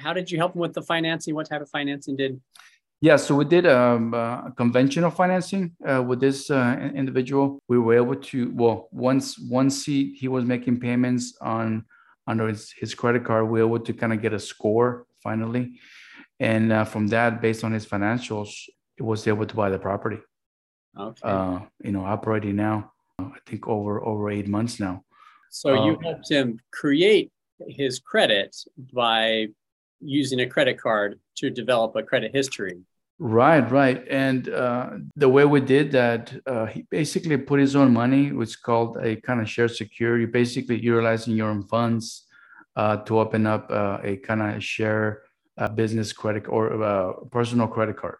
How 0.00 0.12
did 0.12 0.30
you 0.30 0.38
help 0.38 0.54
him 0.54 0.60
with 0.60 0.72
the 0.72 0.82
financing? 0.82 1.34
What 1.34 1.48
type 1.48 1.62
of 1.62 1.70
financing 1.70 2.16
did? 2.16 2.40
Yeah 3.00 3.16
so 3.16 3.34
we 3.34 3.44
did 3.44 3.66
um, 3.66 4.14
uh, 4.14 4.50
conventional 4.50 5.10
financing 5.10 5.72
uh, 5.86 6.02
with 6.02 6.20
this 6.20 6.50
uh, 6.50 6.90
individual. 6.94 7.60
We 7.68 7.78
were 7.78 7.94
able 7.94 8.16
to 8.16 8.52
well 8.54 8.88
once 8.92 9.38
once 9.38 9.84
he 9.84 10.14
he 10.14 10.28
was 10.28 10.44
making 10.44 10.80
payments 10.80 11.36
on 11.40 11.84
under 12.26 12.46
his, 12.48 12.72
his 12.72 12.94
credit 12.94 13.24
card 13.24 13.48
we 13.48 13.60
were 13.60 13.66
able 13.66 13.80
to 13.80 13.92
kind 13.92 14.12
of 14.12 14.22
get 14.22 14.32
a 14.32 14.38
score 14.38 15.06
finally. 15.22 15.80
And 16.40 16.72
uh, 16.72 16.84
from 16.84 17.08
that 17.08 17.40
based 17.40 17.62
on 17.62 17.72
his 17.72 17.86
financials 17.86 18.50
was 19.02 19.26
able 19.26 19.46
to 19.46 19.54
buy 19.54 19.68
the 19.68 19.78
property. 19.78 20.18
Okay. 20.98 21.20
Uh, 21.22 21.60
you 21.82 21.92
know, 21.92 22.04
operating 22.04 22.56
now, 22.56 22.92
I 23.18 23.38
think 23.46 23.66
over 23.66 24.04
over 24.04 24.30
eight 24.30 24.48
months 24.48 24.78
now. 24.78 25.04
So 25.50 25.84
you 25.84 25.96
um, 25.96 26.02
helped 26.02 26.30
him 26.30 26.58
create 26.72 27.30
his 27.68 27.98
credit 27.98 28.56
by 28.92 29.48
using 30.00 30.40
a 30.40 30.46
credit 30.46 30.78
card 30.80 31.18
to 31.36 31.50
develop 31.50 31.94
a 31.96 32.02
credit 32.02 32.34
history. 32.34 32.78
Right, 33.18 33.70
right. 33.70 34.04
And 34.08 34.48
uh, 34.48 34.90
the 35.14 35.28
way 35.28 35.44
we 35.44 35.60
did 35.60 35.92
that, 35.92 36.34
uh, 36.46 36.66
he 36.66 36.82
basically 36.90 37.36
put 37.36 37.60
his 37.60 37.76
own 37.76 37.92
money, 37.92 38.32
which 38.32 38.50
is 38.50 38.56
called 38.56 38.96
a 38.96 39.16
kind 39.16 39.40
of 39.40 39.48
shared 39.48 39.70
security, 39.70 40.26
basically 40.26 40.80
utilizing 40.80 41.36
your 41.36 41.50
own 41.50 41.62
funds 41.62 42.24
uh, 42.74 42.96
to 43.04 43.20
open 43.20 43.46
up 43.46 43.70
uh, 43.70 43.98
a 44.02 44.16
kind 44.16 44.42
of 44.42 44.64
share 44.64 45.22
uh, 45.56 45.68
business 45.68 46.12
credit 46.12 46.48
or 46.48 46.82
uh, 46.82 47.12
personal 47.30 47.68
credit 47.68 47.96
card 47.96 48.16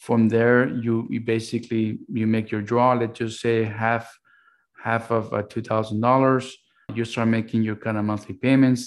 from 0.00 0.28
there 0.28 0.68
you 0.68 1.06
you 1.10 1.20
basically 1.20 1.98
you 2.12 2.26
make 2.26 2.50
your 2.50 2.62
draw 2.62 2.92
let's 2.92 3.18
just 3.18 3.40
say 3.40 3.64
half 3.64 4.18
half 4.86 5.10
of 5.10 5.32
uh, 5.32 5.42
$2000 5.42 6.52
You 6.94 7.04
start 7.04 7.28
making 7.28 7.62
your 7.68 7.76
kind 7.84 7.96
of 7.98 8.04
monthly 8.04 8.36
payments. 8.46 8.82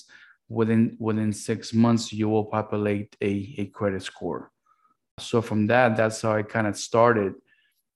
Within 0.59 0.83
within 1.07 1.31
six 1.33 1.73
months, 1.73 2.03
you 2.19 2.27
will 2.33 2.47
populate 2.57 3.11
a, 3.21 3.33
a 3.61 3.65
credit 3.77 4.01
score. 4.11 4.41
So 5.19 5.41
from 5.41 5.67
that, 5.67 5.87
that's 5.99 6.21
how 6.23 6.33
I 6.39 6.43
kind 6.55 6.67
of 6.71 6.75
started 6.89 7.33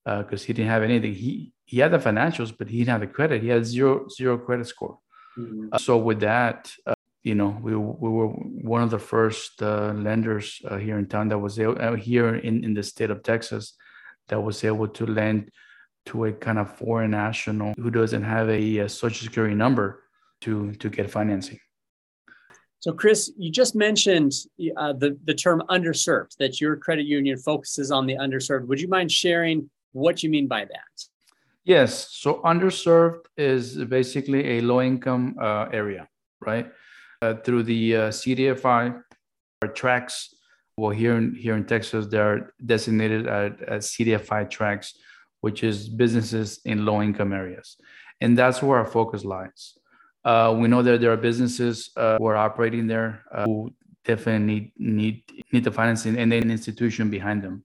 because 0.05 0.41
uh, 0.43 0.45
he 0.45 0.51
didn't 0.53 0.73
have 0.75 0.83
anything. 0.83 1.13
He 1.25 1.31
he 1.71 1.77
had 1.83 1.91
the 1.91 2.01
financials, 2.09 2.51
but 2.57 2.67
he 2.71 2.77
didn't 2.79 2.93
have 2.95 3.05
the 3.05 3.13
credit. 3.17 3.41
He 3.41 3.49
had 3.55 3.65
zero 3.65 3.91
zero 4.17 4.37
credit 4.37 4.67
score. 4.67 4.95
Mm-hmm. 5.37 5.69
Uh, 5.71 5.79
so 5.85 5.97
with 5.97 6.19
that, 6.19 6.59
uh, 6.85 6.92
you 7.23 7.35
know, 7.35 7.57
we, 7.61 7.75
we 7.75 8.09
were 8.09 8.27
one 8.27 8.81
of 8.81 8.89
the 8.89 8.99
first 8.99 9.61
uh, 9.61 9.93
lenders 9.93 10.61
uh, 10.67 10.77
here 10.77 10.97
in 10.97 11.07
town 11.07 11.29
that 11.29 11.39
was 11.39 11.57
able, 11.57 11.81
uh, 11.81 11.95
here 11.95 12.35
in, 12.35 12.63
in 12.63 12.73
the 12.73 12.83
state 12.83 13.09
of 13.09 13.23
Texas 13.23 13.75
that 14.27 14.41
was 14.41 14.63
able 14.63 14.87
to 14.89 15.05
lend 15.05 15.49
to 16.05 16.25
a 16.25 16.33
kind 16.33 16.59
of 16.59 16.75
foreign 16.75 17.11
national 17.11 17.73
who 17.77 17.89
doesn't 17.89 18.23
have 18.23 18.49
a, 18.49 18.79
a 18.79 18.89
social 18.89 19.25
security 19.25 19.55
number 19.55 20.03
to 20.41 20.73
to 20.73 20.89
get 20.89 21.09
financing. 21.09 21.59
So, 22.79 22.91
Chris, 22.91 23.31
you 23.37 23.49
just 23.49 23.75
mentioned 23.75 24.33
uh, 24.75 24.91
the 24.91 25.17
the 25.23 25.33
term 25.33 25.63
underserved. 25.69 26.35
That 26.39 26.59
your 26.59 26.75
credit 26.75 27.05
union 27.05 27.37
focuses 27.37 27.91
on 27.91 28.05
the 28.05 28.15
underserved. 28.15 28.67
Would 28.67 28.81
you 28.81 28.89
mind 28.89 29.09
sharing 29.09 29.69
what 29.93 30.21
you 30.23 30.29
mean 30.29 30.47
by 30.47 30.65
that? 30.65 30.93
Yes. 31.63 32.09
So, 32.11 32.41
underserved 32.43 33.25
is 33.37 33.77
basically 33.85 34.57
a 34.57 34.61
low 34.61 34.81
income 34.81 35.35
uh, 35.39 35.67
area, 35.71 36.09
right? 36.41 36.69
Uh, 37.23 37.35
through 37.45 37.63
the 37.63 37.95
uh, 37.95 37.99
CDFI 38.09 39.01
tracks. 39.73 40.35
Well, 40.75 40.91
here 40.91 41.15
in 41.15 41.35
here 41.35 41.55
in 41.55 41.63
Texas, 41.63 42.07
they 42.07 42.17
are 42.17 42.53
designated 42.73 43.27
as 43.27 43.91
CDFI 43.93 44.49
tracks, 44.49 44.87
which 45.39 45.63
is 45.63 45.87
businesses 45.87 46.59
in 46.65 46.83
low 46.83 47.01
income 47.01 47.31
areas, 47.31 47.77
and 48.19 48.37
that's 48.37 48.61
where 48.61 48.77
our 48.79 48.85
focus 48.85 49.23
lies. 49.23 49.77
Uh, 50.25 50.53
we 50.59 50.67
know 50.67 50.81
that 50.81 50.99
there 50.99 51.13
are 51.13 51.21
businesses 51.29 51.91
uh, 51.95 52.17
who 52.17 52.25
are 52.25 52.35
operating 52.35 52.87
there 52.87 53.23
uh, 53.31 53.45
who 53.45 53.71
definitely 54.03 54.43
need 54.43 54.71
need 54.77 55.23
need 55.53 55.63
the 55.63 55.71
financing 55.71 56.17
and 56.17 56.33
an 56.33 56.51
institution 56.51 57.09
behind 57.09 57.41
them. 57.41 57.63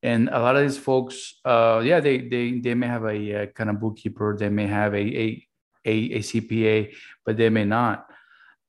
And 0.00 0.28
a 0.28 0.38
lot 0.38 0.54
of 0.54 0.62
these 0.62 0.78
folks, 0.78 1.40
uh, 1.44 1.82
yeah, 1.84 1.98
they 1.98 2.18
they 2.32 2.60
they 2.60 2.74
may 2.74 2.86
have 2.86 3.04
a, 3.04 3.18
a, 3.32 3.46
kind 3.48 3.68
of 3.68 3.80
bookkeeper, 3.80 4.36
they 4.38 4.50
may 4.50 4.68
have 4.68 4.94
a, 4.94 5.04
a 5.24 5.26
a, 5.84 5.96
a 6.18 6.20
CPA, 6.28 6.94
but 7.24 7.36
they 7.36 7.50
may 7.50 7.64
not. 7.64 8.06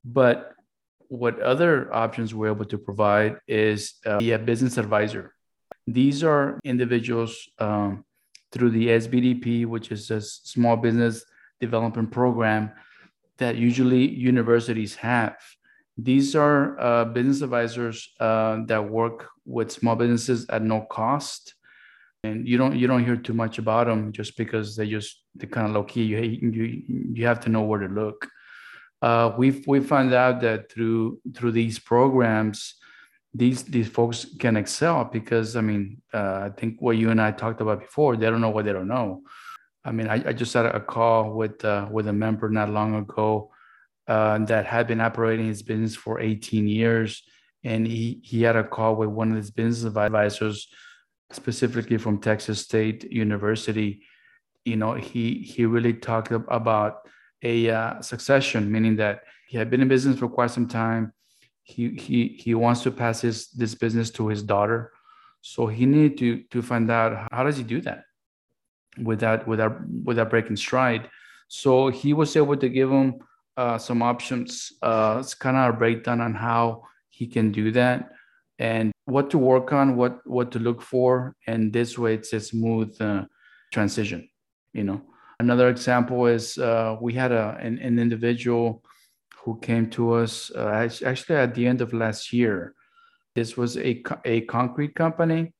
But 0.03 0.53
what 1.09 1.39
other 1.39 1.93
options 1.93 2.33
we're 2.33 2.51
able 2.51 2.65
to 2.65 2.77
provide 2.77 3.37
is 3.47 3.95
uh, 4.05 4.19
a 4.21 4.37
business 4.37 4.77
advisor. 4.77 5.33
These 5.85 6.23
are 6.23 6.59
individuals 6.63 7.49
um, 7.59 8.03
through 8.51 8.71
the 8.71 8.87
SBDP, 8.87 9.65
which 9.65 9.91
is 9.91 10.11
a 10.11 10.21
small 10.21 10.75
business 10.75 11.23
development 11.59 12.11
program 12.11 12.71
that 13.37 13.55
usually 13.55 14.07
universities 14.07 14.95
have. 14.95 15.37
These 15.97 16.35
are 16.35 16.79
uh, 16.79 17.05
business 17.05 17.41
advisors 17.41 18.09
uh, 18.19 18.59
that 18.65 18.89
work 18.89 19.29
with 19.45 19.71
small 19.71 19.95
businesses 19.95 20.45
at 20.49 20.61
no 20.61 20.81
cost, 20.81 21.55
and 22.23 22.47
you 22.47 22.57
don't 22.57 22.75
you 22.75 22.85
don't 22.85 23.03
hear 23.03 23.15
too 23.15 23.33
much 23.33 23.57
about 23.57 23.87
them 23.87 24.11
just 24.11 24.37
because 24.37 24.75
they 24.75 24.87
just 24.87 25.23
they 25.35 25.47
kind 25.47 25.67
of 25.67 25.73
low 25.73 25.83
key. 25.83 26.03
You 26.03 26.19
you 26.19 26.83
you 27.13 27.25
have 27.25 27.39
to 27.41 27.49
know 27.49 27.61
where 27.61 27.79
to 27.79 27.87
look 27.87 28.27
uh, 29.01 29.33
we've 29.37 29.65
we 29.67 29.79
found 29.79 30.13
out 30.13 30.41
that 30.41 30.71
through 30.71 31.19
through 31.35 31.51
these 31.51 31.77
programs, 31.79 32.75
these 33.33 33.63
these 33.63 33.87
folks 33.87 34.25
can 34.39 34.57
excel 34.57 35.05
because 35.05 35.55
I 35.55 35.61
mean 35.61 36.01
uh, 36.13 36.41
I 36.45 36.51
think 36.57 36.81
what 36.81 36.97
you 36.97 37.11
and 37.11 37.21
I 37.21 37.31
talked 37.31 37.61
about 37.61 37.79
before, 37.81 38.15
they 38.15 38.29
don't 38.29 38.41
know 38.41 38.49
what 38.49 38.65
they 38.65 38.73
don't 38.73 38.87
know. 38.87 39.21
I 39.85 39.91
mean, 39.91 40.09
I, 40.09 40.15
I 40.15 40.33
just 40.33 40.53
had 40.53 40.65
a 40.65 40.79
call 40.79 41.31
with 41.31 41.63
uh, 41.63 41.87
with 41.91 42.07
a 42.07 42.13
member 42.13 42.49
not 42.49 42.69
long 42.69 42.95
ago 42.95 43.51
uh, 44.07 44.39
that 44.39 44.65
had 44.65 44.87
been 44.87 44.99
operating 44.99 45.47
his 45.47 45.61
business 45.61 45.95
for 45.95 46.19
18 46.19 46.67
years, 46.67 47.23
and 47.63 47.85
he 47.85 48.19
he 48.23 48.41
had 48.41 48.55
a 48.55 48.63
call 48.63 48.95
with 48.95 49.09
one 49.09 49.29
of 49.31 49.37
his 49.37 49.51
business 49.51 49.95
advisors, 49.95 50.67
specifically 51.31 51.97
from 51.97 52.19
Texas 52.19 52.61
State 52.61 53.03
University. 53.11 54.01
You 54.65 54.75
know, 54.75 54.95
he 54.95 55.35
he 55.35 55.65
really 55.65 55.93
talked 55.93 56.31
about 56.31 57.07
a 57.43 57.69
uh, 57.69 58.01
succession, 58.01 58.71
meaning 58.71 58.95
that 58.97 59.21
he 59.47 59.57
had 59.57 59.69
been 59.69 59.81
in 59.81 59.87
business 59.87 60.19
for 60.19 60.27
quite 60.27 60.51
some 60.51 60.67
time. 60.67 61.13
He 61.63 61.89
he 61.89 62.27
he 62.39 62.55
wants 62.55 62.81
to 62.83 62.91
pass 62.91 63.21
his 63.21 63.49
this 63.51 63.75
business 63.75 64.09
to 64.11 64.27
his 64.27 64.43
daughter, 64.43 64.91
so 65.41 65.67
he 65.67 65.85
needed 65.85 66.17
to 66.19 66.43
to 66.51 66.61
find 66.61 66.89
out 66.89 67.27
how 67.31 67.43
does 67.43 67.57
he 67.57 67.63
do 67.63 67.81
that 67.81 68.03
without 69.03 69.47
without 69.47 69.77
without 70.03 70.29
breaking 70.29 70.55
stride. 70.55 71.09
So 71.49 71.89
he 71.89 72.13
was 72.13 72.35
able 72.35 72.57
to 72.57 72.69
give 72.69 72.91
him 72.91 73.19
uh, 73.55 73.77
some 73.77 74.01
options. 74.01 74.71
Uh, 74.81 75.17
it's 75.19 75.33
kind 75.33 75.57
of 75.57 75.75
a 75.75 75.77
breakdown 75.77 76.21
on 76.21 76.33
how 76.33 76.83
he 77.09 77.27
can 77.27 77.51
do 77.51 77.71
that 77.71 78.11
and 78.59 78.91
what 79.05 79.29
to 79.31 79.37
work 79.37 79.71
on, 79.73 79.95
what 79.95 80.25
what 80.25 80.51
to 80.51 80.59
look 80.59 80.81
for, 80.81 81.35
and 81.47 81.71
this 81.71 81.97
way 81.97 82.15
it's 82.15 82.33
a 82.33 82.39
smooth 82.39 82.95
uh, 83.01 83.25
transition. 83.71 84.29
You 84.73 84.83
know. 84.83 85.01
Another 85.39 85.69
example 85.69 86.25
is 86.25 86.57
uh, 86.57 86.95
we 86.99 87.13
had 87.13 87.31
a, 87.31 87.57
an, 87.61 87.77
an, 87.77 87.99
individual 87.99 88.81
who 89.43 89.59
came 89.59 89.87
to 89.91 90.13
us 90.13 90.51
uh, 90.55 90.89
actually 91.05 91.35
at 91.35 91.53
the 91.53 91.67
end 91.67 91.81
of 91.81 91.93
last 91.93 92.33
year. 92.33 92.73
This 93.35 93.55
was 93.55 93.77
a, 93.77 94.03
a 94.25 94.41
concrete 94.41 94.95
company. 94.95 95.53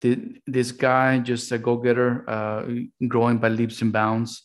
This 0.00 0.72
guy, 0.72 1.20
just 1.20 1.50
a 1.52 1.58
go 1.58 1.76
getter, 1.76 2.28
uh, 2.28 2.66
growing 3.08 3.38
by 3.38 3.48
leaps 3.48 3.80
and 3.82 3.92
bounds, 3.92 4.42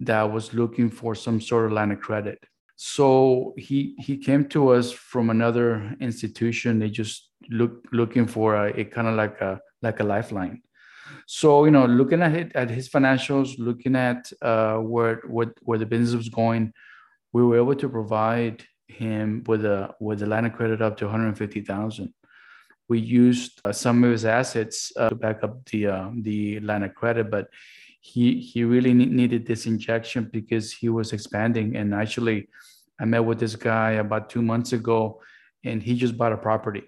that 0.00 0.22
was 0.22 0.54
looking 0.54 0.88
for 0.90 1.14
some 1.14 1.40
sort 1.40 1.66
of 1.66 1.72
line 1.72 1.90
of 1.90 2.00
credit. 2.00 2.38
So 2.76 3.52
he 3.58 3.96
he 3.98 4.16
came 4.16 4.48
to 4.50 4.68
us 4.68 4.92
from 4.92 5.28
another 5.28 5.96
institution. 6.00 6.78
They 6.78 6.88
just 6.88 7.30
look 7.50 7.84
looking 7.92 8.26
for 8.26 8.54
a, 8.54 8.80
a 8.80 8.84
kind 8.84 9.08
of 9.08 9.16
like 9.16 9.40
a 9.40 9.60
like 9.82 9.98
a 9.98 10.04
lifeline 10.04 10.62
so 11.30 11.66
you 11.66 11.70
know, 11.70 11.84
looking 11.84 12.22
at 12.22 12.34
it, 12.34 12.52
at 12.54 12.70
his 12.70 12.88
financials, 12.88 13.58
looking 13.58 13.94
at 13.96 14.32
uh, 14.40 14.76
where 14.78 15.20
what 15.26 15.50
where 15.60 15.78
the 15.78 15.84
business 15.84 16.14
was 16.14 16.30
going, 16.30 16.72
we 17.34 17.42
were 17.42 17.58
able 17.58 17.74
to 17.74 17.88
provide 17.90 18.64
him 18.86 19.44
with 19.46 19.66
a 19.66 19.94
with 20.00 20.22
a 20.22 20.26
line 20.26 20.46
of 20.46 20.54
credit 20.54 20.80
up 20.80 20.96
to 20.96 21.04
150,000. 21.04 22.14
We 22.88 23.00
used 23.00 23.60
uh, 23.66 23.72
some 23.72 24.02
of 24.04 24.10
his 24.10 24.24
assets 24.24 24.90
uh, 24.96 25.10
to 25.10 25.16
back 25.16 25.44
up 25.44 25.62
the 25.66 25.88
uh, 25.88 26.10
the 26.14 26.60
line 26.60 26.82
of 26.82 26.94
credit, 26.94 27.30
but 27.30 27.48
he 28.00 28.40
he 28.40 28.64
really 28.64 28.94
needed 28.94 29.44
this 29.44 29.66
injection 29.66 30.30
because 30.32 30.72
he 30.72 30.88
was 30.88 31.12
expanding. 31.12 31.76
And 31.76 31.92
actually, 31.92 32.48
I 32.98 33.04
met 33.04 33.22
with 33.26 33.38
this 33.38 33.54
guy 33.54 33.90
about 34.00 34.30
two 34.30 34.40
months 34.40 34.72
ago, 34.72 35.20
and 35.62 35.82
he 35.82 35.94
just 35.94 36.16
bought 36.16 36.32
a 36.32 36.38
property 36.38 36.84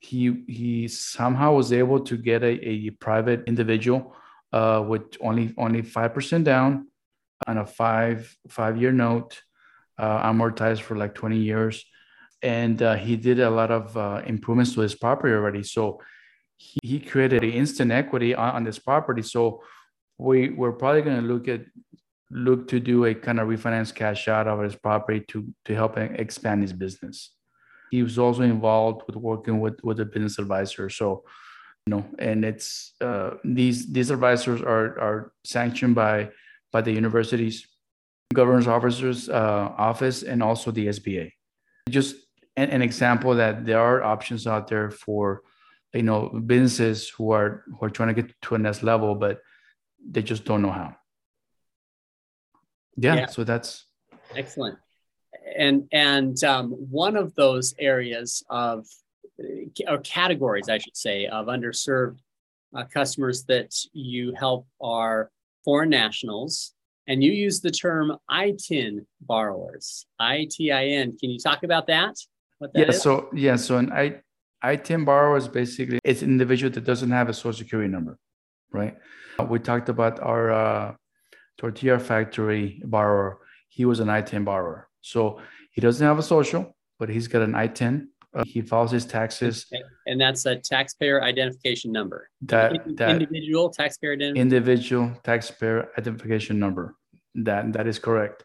he 0.00 0.42
he 0.48 0.88
somehow 0.88 1.52
was 1.52 1.72
able 1.72 2.00
to 2.00 2.16
get 2.16 2.42
a, 2.42 2.68
a 2.68 2.90
private 2.90 3.44
individual 3.46 4.16
uh, 4.52 4.82
with 4.86 5.02
only 5.20 5.54
only 5.58 5.82
five 5.82 6.14
percent 6.14 6.44
down 6.44 6.88
on 7.46 7.58
a 7.58 7.66
five 7.66 8.34
five 8.48 8.80
year 8.80 8.92
note, 8.92 9.42
uh, 9.98 10.26
amortized 10.30 10.80
for 10.80 10.96
like 10.96 11.14
twenty 11.14 11.38
years, 11.38 11.84
and 12.42 12.82
uh, 12.82 12.94
he 12.96 13.16
did 13.16 13.40
a 13.40 13.50
lot 13.50 13.70
of 13.70 13.94
uh, 13.96 14.22
improvements 14.26 14.72
to 14.74 14.80
his 14.80 14.94
property 14.94 15.34
already. 15.34 15.62
So 15.62 16.00
he, 16.56 16.78
he 16.82 17.00
created 17.00 17.44
an 17.44 17.50
instant 17.50 17.92
equity 17.92 18.34
on, 18.34 18.54
on 18.56 18.64
this 18.64 18.78
property. 18.78 19.22
So 19.22 19.62
we 20.16 20.48
we're 20.48 20.72
probably 20.72 21.02
going 21.02 21.20
to 21.20 21.28
look 21.28 21.46
at 21.46 21.66
look 22.30 22.68
to 22.68 22.80
do 22.80 23.04
a 23.04 23.14
kind 23.14 23.38
of 23.38 23.48
refinance 23.48 23.94
cash 23.94 24.28
out 24.28 24.48
of 24.48 24.60
his 24.60 24.76
property 24.76 25.20
to 25.28 25.46
to 25.66 25.74
help 25.74 25.98
expand 25.98 26.62
his 26.62 26.72
business 26.72 27.32
he 27.90 28.02
was 28.02 28.18
also 28.18 28.42
involved 28.42 29.02
with 29.06 29.16
working 29.16 29.60
with 29.60 29.82
with 29.82 30.00
a 30.00 30.04
business 30.04 30.38
advisor. 30.38 30.88
So 30.90 31.24
you 31.86 31.90
know 31.90 32.04
and 32.18 32.44
it's 32.44 32.92
uh, 33.00 33.30
these 33.44 33.92
these 33.92 34.10
advisors 34.10 34.60
are 34.62 34.98
are 34.98 35.32
sanctioned 35.44 35.94
by 35.94 36.30
by 36.72 36.80
the 36.80 36.92
university's 36.92 37.66
governor's 38.32 38.68
officers 38.68 39.28
uh, 39.28 39.72
office 39.76 40.22
and 40.22 40.42
also 40.42 40.70
the 40.70 40.86
sba 40.86 41.32
just 41.88 42.14
an, 42.56 42.70
an, 42.70 42.82
example 42.82 43.34
that 43.34 43.66
there 43.66 43.80
are 43.80 44.04
options 44.04 44.46
out 44.46 44.68
there 44.68 44.90
for 44.90 45.42
you 45.94 46.02
know 46.02 46.28
businesses 46.46 47.08
who 47.08 47.32
are 47.32 47.64
who 47.66 47.86
are 47.86 47.90
trying 47.90 48.14
to 48.14 48.22
get 48.22 48.32
to 48.42 48.54
a 48.54 48.58
next 48.58 48.82
level 48.82 49.14
but 49.14 49.40
they 50.08 50.22
just 50.22 50.44
don't 50.44 50.62
know 50.62 50.70
how. 50.70 50.96
Yeah, 52.96 53.14
yeah. 53.16 53.26
so 53.26 53.44
that's 53.44 53.86
excellent 54.36 54.78
and 55.56 55.88
and 55.92 56.42
um, 56.44 56.70
one 56.70 57.16
of 57.16 57.34
those 57.34 57.74
areas 57.78 58.44
of 58.50 58.86
or 59.88 59.98
categories, 59.98 60.68
I 60.68 60.78
should 60.78 60.96
say, 60.96 61.26
of 61.26 61.46
underserved 61.46 62.18
uh, 62.76 62.84
customers 62.84 63.44
that 63.44 63.74
you 63.92 64.34
help 64.34 64.66
are 64.80 65.30
foreign 65.64 65.90
nationals, 65.90 66.74
and 67.06 67.22
you 67.22 67.32
use 67.32 67.60
the 67.60 67.70
term 67.70 68.16
ITIN 68.30 69.06
borrowers. 69.20 70.06
I 70.18 70.46
T 70.50 70.72
I 70.72 70.86
N. 70.86 71.16
Can 71.18 71.30
you 71.30 71.38
talk 71.38 71.62
about 71.62 71.86
that? 71.86 72.16
that 72.60 72.70
yeah. 72.74 72.88
Is? 72.88 73.02
So 73.02 73.28
yeah. 73.34 73.56
So 73.56 73.78
an 73.78 73.92
I, 73.92 74.20
ITIN 74.64 75.04
borrower 75.04 75.36
is 75.36 75.48
basically 75.48 75.98
it's 76.04 76.22
an 76.22 76.30
individual 76.30 76.70
that 76.72 76.84
doesn't 76.84 77.10
have 77.10 77.28
a 77.28 77.34
social 77.34 77.58
security 77.58 77.90
number, 77.90 78.18
right? 78.72 78.96
We 79.48 79.58
talked 79.58 79.88
about 79.88 80.20
our 80.20 80.52
uh, 80.52 80.94
tortilla 81.56 81.98
factory 81.98 82.82
borrower 82.84 83.38
he 83.70 83.84
was 83.84 84.00
an 84.00 84.08
ITIN 84.08 84.44
borrower. 84.44 84.88
So 85.00 85.40
he 85.72 85.80
doesn't 85.80 86.06
have 86.06 86.18
a 86.18 86.22
social, 86.22 86.76
but 86.98 87.08
he's 87.08 87.28
got 87.28 87.42
an 87.42 87.52
ITIN. 87.52 88.08
Uh, 88.32 88.44
he 88.46 88.60
files 88.60 88.92
his 88.92 89.04
taxes. 89.04 89.66
And 90.06 90.20
that's 90.20 90.46
a 90.46 90.56
taxpayer 90.56 91.22
identification 91.22 91.90
number. 91.90 92.28
That, 92.42 92.72
that 92.96 93.10
individual 93.10 93.70
taxpayer 93.70 94.12
identification. 94.12 94.40
Individual 94.40 95.12
taxpayer 95.24 95.88
identification 95.98 96.58
number. 96.58 96.94
That 97.34 97.72
that 97.72 97.86
is 97.86 97.98
correct. 97.98 98.44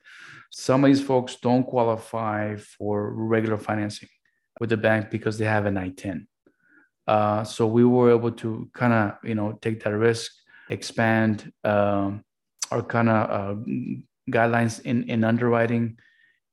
Some 0.52 0.84
of 0.84 0.90
these 0.90 1.02
folks 1.02 1.36
don't 1.36 1.64
qualify 1.64 2.56
for 2.56 3.14
regular 3.14 3.58
financing 3.58 4.10
with 4.60 4.70
the 4.70 4.78
bank 4.78 5.12
because 5.12 5.38
they 5.38 5.46
have 5.46 5.66
an 5.66 5.76
ITIN. 5.76 6.28
Uh, 7.08 7.44
so 7.44 7.68
we 7.68 7.84
were 7.84 8.12
able 8.12 8.32
to 8.32 8.70
kind 8.74 8.94
of 8.94 9.18
you 9.24 9.36
know 9.36 9.58
take 9.62 9.84
that 9.84 9.96
risk, 9.96 10.32
expand 10.70 11.52
um, 11.64 12.24
our 12.72 12.82
kind 12.82 13.10
of 13.10 13.30
uh, 13.30 13.62
guidelines 14.32 14.82
in 14.82 15.04
in 15.10 15.24
underwriting 15.24 15.98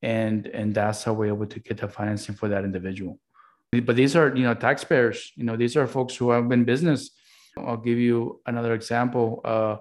and 0.02 0.47
and 0.49 0.75
that's 0.75 1.04
how 1.04 1.12
we're 1.12 1.35
able 1.35 1.47
to 1.47 1.61
get 1.61 1.78
the 1.78 1.88
financing 1.88 2.35
for 2.35 2.49
that 2.49 2.64
individual. 2.64 3.18
But 3.71 3.97
these 3.97 4.16
are 4.16 4.35
you 4.37 4.42
know 4.42 4.54
taxpayers 4.54 5.32
you 5.37 5.44
know 5.44 5.56
these 5.56 5.76
are 5.76 5.87
folks 5.87 6.16
who 6.16 6.30
have 6.30 6.49
been 6.49 6.64
business. 6.64 7.11
I'll 7.56 7.76
give 7.76 7.99
you 7.99 8.40
another 8.47 8.75
example. 8.75 9.40
Uh, 9.44 9.76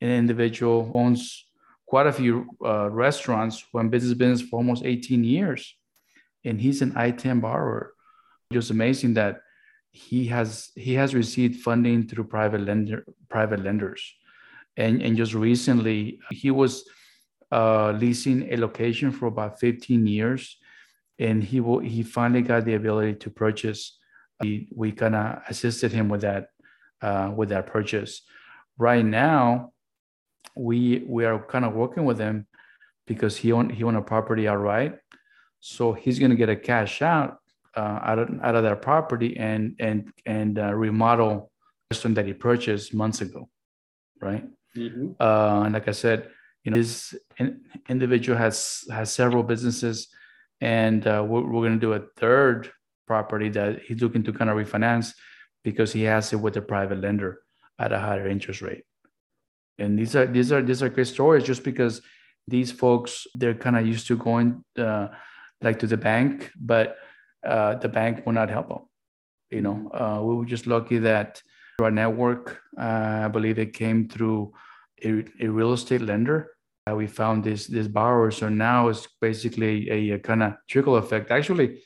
an 0.00 0.10
individual 0.10 0.92
owns 0.94 1.44
quite 1.86 2.06
a 2.06 2.12
few 2.12 2.48
uh, 2.64 2.88
restaurants 2.90 3.64
who 3.72 3.78
have 3.78 3.90
business 3.90 4.14
business 4.14 4.48
for 4.48 4.56
almost 4.58 4.84
18 4.84 5.24
years 5.24 5.74
and 6.44 6.60
he's 6.60 6.82
an 6.82 6.92
ITIN 6.92 7.40
borrower. 7.40 7.94
Just 8.52 8.70
amazing 8.70 9.14
that 9.14 9.42
he 9.90 10.26
has 10.26 10.70
he 10.74 10.94
has 10.94 11.14
received 11.14 11.60
funding 11.60 12.06
through 12.06 12.24
private 12.24 12.62
lender 12.62 13.04
private 13.28 13.62
lenders. 13.62 14.14
And 14.76 15.02
and 15.02 15.16
just 15.16 15.34
recently 15.34 16.20
he 16.30 16.50
was 16.50 16.84
uh, 17.50 17.92
leasing 17.92 18.52
a 18.52 18.56
location 18.56 19.10
for 19.10 19.26
about 19.26 19.60
15 19.60 20.06
years, 20.06 20.58
and 21.18 21.42
he 21.42 21.60
will 21.60 21.80
he 21.80 22.02
finally 22.02 22.42
got 22.42 22.64
the 22.64 22.74
ability 22.74 23.14
to 23.14 23.30
purchase. 23.30 23.98
We 24.40 24.68
we 24.74 24.92
kind 24.92 25.16
of 25.16 25.42
assisted 25.48 25.92
him 25.92 26.08
with 26.08 26.20
that 26.22 26.48
uh, 27.02 27.32
with 27.34 27.48
that 27.50 27.66
purchase. 27.66 28.22
Right 28.78 29.04
now, 29.04 29.72
we 30.54 31.04
we 31.06 31.24
are 31.24 31.38
kind 31.38 31.64
of 31.64 31.74
working 31.74 32.04
with 32.04 32.18
him 32.18 32.46
because 33.06 33.36
he 33.36 33.52
own 33.52 33.70
he 33.70 33.82
own 33.84 33.96
a 33.96 34.02
property 34.02 34.46
outright, 34.46 34.98
so 35.60 35.92
he's 35.92 36.18
going 36.18 36.30
to 36.30 36.36
get 36.36 36.48
a 36.48 36.56
cash 36.56 37.02
out 37.02 37.38
uh, 37.76 37.98
out 38.02 38.18
of 38.18 38.28
out 38.42 38.54
of 38.54 38.62
that 38.64 38.82
property 38.82 39.36
and 39.36 39.76
and 39.80 40.12
and 40.26 40.58
uh, 40.58 40.74
remodel 40.74 41.50
the 41.88 41.94
restaurant 41.94 42.16
that 42.16 42.26
he 42.26 42.34
purchased 42.34 42.94
months 42.94 43.20
ago, 43.20 43.48
right? 44.20 44.44
Mm-hmm. 44.76 45.12
Uh, 45.20 45.62
and 45.64 45.74
like 45.74 45.88
I 45.88 45.92
said, 45.92 46.30
you 46.68 46.74
know, 46.74 46.82
this 46.82 47.14
in, 47.38 47.62
individual 47.88 48.36
has 48.36 48.84
has 48.90 49.10
several 49.10 49.42
businesses, 49.42 50.08
and 50.60 51.06
uh, 51.06 51.24
we're, 51.26 51.40
we're 51.40 51.66
going 51.66 51.80
to 51.80 51.86
do 51.86 51.94
a 51.94 52.02
third 52.16 52.70
property 53.06 53.48
that 53.48 53.80
he's 53.86 54.02
looking 54.02 54.22
to 54.24 54.32
kind 54.34 54.50
of 54.50 54.56
refinance 54.56 55.14
because 55.64 55.92
he 55.94 56.02
has 56.02 56.32
it 56.34 56.36
with 56.36 56.58
a 56.58 56.60
private 56.60 57.00
lender 57.00 57.40
at 57.78 57.90
a 57.92 57.98
higher 57.98 58.28
interest 58.28 58.60
rate. 58.60 58.84
And 59.78 59.98
these 59.98 60.14
are 60.14 60.26
these 60.26 60.52
are 60.52 60.60
these 60.60 60.82
are 60.82 60.90
great 60.90 61.06
stories 61.06 61.44
just 61.44 61.64
because 61.64 62.02
these 62.46 62.70
folks 62.70 63.26
they're 63.34 63.54
kind 63.54 63.76
of 63.78 63.86
used 63.86 64.06
to 64.08 64.18
going 64.18 64.62
uh, 64.78 65.08
like 65.62 65.78
to 65.78 65.86
the 65.86 65.96
bank, 65.96 66.50
but 66.60 66.96
uh, 67.46 67.76
the 67.76 67.88
bank 67.88 68.26
will 68.26 68.34
not 68.34 68.50
help 68.50 68.68
them. 68.68 68.84
You 69.50 69.62
know, 69.62 69.90
uh, 69.94 70.20
we 70.22 70.36
were 70.36 70.44
just 70.44 70.66
lucky 70.66 70.98
that 70.98 71.40
through 71.78 71.86
our 71.86 71.90
network, 71.90 72.60
uh, 72.78 73.24
I 73.24 73.28
believe 73.28 73.58
it 73.58 73.72
came 73.72 74.06
through 74.06 74.52
a, 75.02 75.24
a 75.40 75.48
real 75.48 75.72
estate 75.72 76.02
lender. 76.02 76.50
We 76.92 77.06
found 77.06 77.44
this 77.44 77.66
this 77.66 77.88
borrower. 77.88 78.30
So 78.30 78.48
now 78.48 78.88
it's 78.88 79.06
basically 79.20 79.90
a, 79.90 80.14
a 80.16 80.18
kind 80.18 80.42
of 80.42 80.54
trickle 80.68 80.96
effect. 80.96 81.30
Actually, 81.30 81.82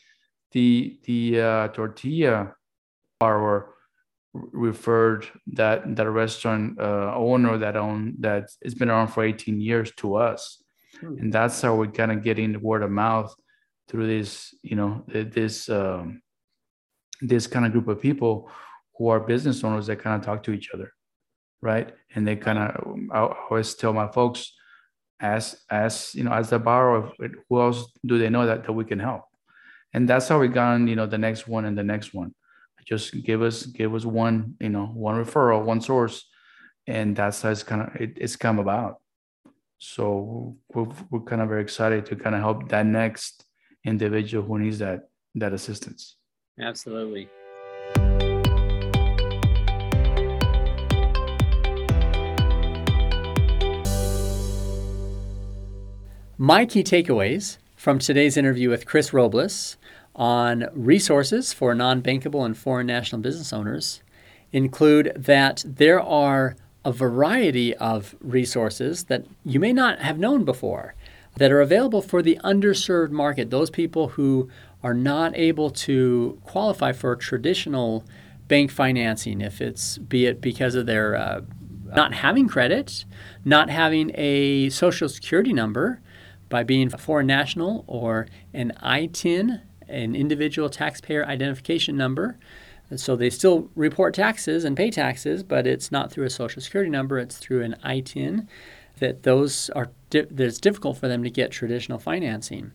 the 0.52 0.98
the 1.04 1.40
uh, 1.40 1.68
tortilla 1.68 2.54
borrower 3.18 3.74
referred 4.32 5.26
that 5.46 5.96
that 5.96 6.10
restaurant 6.10 6.80
uh, 6.80 7.14
owner 7.14 7.58
that 7.58 7.76
own 7.76 8.14
that 8.20 8.50
it's 8.62 8.74
been 8.74 8.88
around 8.90 9.08
for 9.08 9.22
18 9.22 9.60
years 9.60 9.92
to 9.96 10.14
us 10.14 10.62
hmm. 10.98 11.18
and 11.18 11.30
that's 11.30 11.60
how 11.60 11.74
we're 11.74 11.86
kind 11.86 12.10
of 12.10 12.22
getting 12.22 12.52
the 12.52 12.58
word 12.58 12.82
of 12.82 12.90
mouth 12.90 13.34
through 13.88 14.06
this 14.06 14.54
you 14.62 14.74
know 14.74 15.04
this 15.06 15.68
um, 15.68 16.22
this 17.20 17.46
kind 17.46 17.66
of 17.66 17.72
group 17.72 17.88
of 17.88 18.00
people 18.00 18.50
who 18.96 19.08
are 19.08 19.20
business 19.20 19.62
owners 19.62 19.86
that 19.86 19.96
kind 19.96 20.18
of 20.18 20.24
talk 20.24 20.42
to 20.42 20.52
each 20.52 20.70
other 20.72 20.94
right? 21.62 21.94
And 22.14 22.26
they 22.26 22.36
kind 22.36 22.58
of, 22.58 22.96
I 23.12 23.34
always 23.48 23.74
tell 23.74 23.92
my 23.92 24.08
folks, 24.08 24.52
as 25.22 25.56
as 25.70 26.14
you 26.14 26.24
know, 26.24 26.32
as 26.32 26.50
the 26.50 26.58
borrower, 26.58 27.12
who 27.48 27.60
else 27.60 27.90
do 28.04 28.18
they 28.18 28.28
know 28.28 28.44
that 28.44 28.64
that 28.64 28.72
we 28.72 28.84
can 28.84 28.98
help? 28.98 29.22
And 29.94 30.08
that's 30.08 30.28
how 30.28 30.40
we 30.40 30.48
got 30.48 30.74
on, 30.74 30.88
you 30.88 30.96
know, 30.96 31.06
the 31.06 31.18
next 31.18 31.46
one 31.46 31.64
and 31.64 31.78
the 31.78 31.84
next 31.84 32.12
one. 32.12 32.34
Just 32.84 33.22
give 33.22 33.40
us 33.42 33.64
give 33.64 33.94
us 33.94 34.04
one, 34.04 34.56
you 34.60 34.68
know, 34.68 34.86
one 34.86 35.24
referral, 35.24 35.64
one 35.64 35.80
source, 35.80 36.28
and 36.88 37.14
that's 37.14 37.40
how 37.40 37.50
it's 37.50 37.62
kind 37.62 37.82
of 37.82 37.88
it, 38.00 38.12
it's 38.16 38.34
come 38.34 38.58
about. 38.58 39.00
So 39.78 40.56
we're, 40.74 40.88
we're 41.10 41.20
kind 41.20 41.40
of 41.40 41.48
very 41.48 41.62
excited 41.62 42.06
to 42.06 42.16
kind 42.16 42.34
of 42.34 42.40
help 42.40 42.68
that 42.70 42.86
next 42.86 43.44
individual 43.84 44.44
who 44.44 44.58
needs 44.58 44.80
that 44.80 45.08
that 45.36 45.52
assistance. 45.52 46.16
Absolutely. 46.60 47.28
My 56.42 56.66
key 56.66 56.82
takeaways 56.82 57.58
from 57.76 58.00
today's 58.00 58.36
interview 58.36 58.68
with 58.68 58.84
Chris 58.84 59.12
Robles 59.12 59.76
on 60.16 60.66
resources 60.72 61.52
for 61.52 61.72
non 61.72 62.02
bankable 62.02 62.44
and 62.44 62.58
foreign 62.58 62.88
national 62.88 63.20
business 63.20 63.52
owners 63.52 64.02
include 64.50 65.12
that 65.14 65.62
there 65.64 66.00
are 66.00 66.56
a 66.84 66.90
variety 66.90 67.76
of 67.76 68.16
resources 68.20 69.04
that 69.04 69.24
you 69.44 69.60
may 69.60 69.72
not 69.72 70.00
have 70.00 70.18
known 70.18 70.44
before 70.44 70.96
that 71.36 71.52
are 71.52 71.60
available 71.60 72.02
for 72.02 72.22
the 72.22 72.40
underserved 72.42 73.12
market, 73.12 73.50
those 73.50 73.70
people 73.70 74.08
who 74.08 74.50
are 74.82 74.94
not 74.94 75.36
able 75.36 75.70
to 75.70 76.40
qualify 76.42 76.90
for 76.90 77.14
traditional 77.14 78.04
bank 78.48 78.72
financing, 78.72 79.40
if 79.40 79.60
it's 79.60 79.96
be 79.96 80.26
it 80.26 80.40
because 80.40 80.74
of 80.74 80.86
their 80.86 81.14
uh, 81.14 81.40
not 81.94 82.14
having 82.14 82.48
credit, 82.48 83.04
not 83.44 83.70
having 83.70 84.10
a 84.16 84.70
social 84.70 85.08
security 85.08 85.52
number, 85.52 86.00
by 86.52 86.62
being 86.62 86.92
a 86.92 86.98
foreign 86.98 87.26
national 87.26 87.82
or 87.86 88.26
an 88.52 88.74
ITIN, 88.82 89.62
an 89.88 90.14
individual 90.14 90.68
taxpayer 90.68 91.24
identification 91.24 91.96
number. 91.96 92.36
So 92.94 93.16
they 93.16 93.30
still 93.30 93.70
report 93.74 94.12
taxes 94.12 94.62
and 94.62 94.76
pay 94.76 94.90
taxes, 94.90 95.42
but 95.42 95.66
it's 95.66 95.90
not 95.90 96.12
through 96.12 96.26
a 96.26 96.30
social 96.30 96.60
security 96.60 96.90
number, 96.90 97.18
it's 97.18 97.38
through 97.38 97.62
an 97.62 97.76
ITIN 97.82 98.48
that 98.98 99.22
those 99.22 99.70
are 99.70 99.88
di- 100.10 100.20
that 100.30 100.46
it's 100.46 100.60
difficult 100.60 100.98
for 100.98 101.08
them 101.08 101.24
to 101.24 101.30
get 101.30 101.50
traditional 101.50 101.98
financing. 101.98 102.72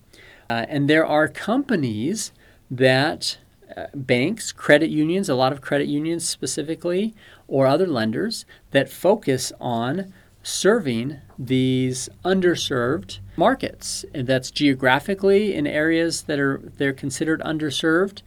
Uh, 0.50 0.66
and 0.68 0.90
there 0.90 1.06
are 1.06 1.28
companies 1.28 2.32
that 2.72 3.38
uh, 3.78 3.86
banks, 3.94 4.52
credit 4.52 4.90
unions, 4.90 5.30
a 5.30 5.36
lot 5.36 5.52
of 5.52 5.62
credit 5.62 5.88
unions 5.88 6.28
specifically, 6.28 7.14
or 7.48 7.68
other 7.68 7.86
lenders 7.86 8.44
that 8.72 8.90
focus 8.90 9.54
on 9.62 10.12
serving 10.48 11.20
these 11.38 12.10
underserved 12.24 13.20
markets. 13.36 14.06
And 14.14 14.26
that's 14.26 14.50
geographically 14.50 15.54
in 15.54 15.68
areas 15.68 16.24
that 16.24 16.40
are 16.40 16.62
they're 16.78 16.94
considered 16.94 17.42
underserved, 17.42 18.22